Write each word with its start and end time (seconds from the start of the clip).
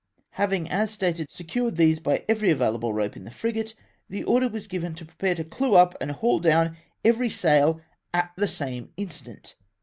Having, 0.31 0.67
as 0.71 0.89
stated, 0.89 1.29
secured 1.31 1.75
these 1.75 1.99
by 1.99 2.25
every 2.27 2.49
available 2.49 2.91
rope 2.91 3.15
in 3.15 3.23
the 3.23 3.29
frigate, 3.29 3.75
the 4.09 4.23
order 4.23 4.49
was 4.49 4.65
given 4.65 4.95
to 4.95 5.05
prepare 5.05 5.35
to 5.35 5.43
clew 5.43 5.75
up 5.75 5.95
and 6.01 6.09
haul 6.09 6.39
down 6.39 6.75
every 7.05 7.29
sail 7.29 7.79
at 8.11 8.31
the 8.35 8.47
same 8.47 8.89
instant. 8.97 9.55